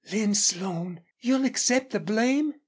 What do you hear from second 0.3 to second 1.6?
Slone you'll